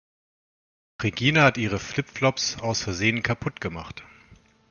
Regina 0.99 1.43
hat 1.43 1.59
ihre 1.59 1.77
Flip-Flops 1.77 2.57
aus 2.59 2.81
Versehen 2.81 3.21
kaputt 3.21 3.61
gemacht. 3.61 4.01